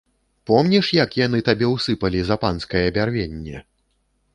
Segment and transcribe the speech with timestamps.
[0.51, 3.67] Помніш, як яны табе ўсыпалі за панскае бярвенне?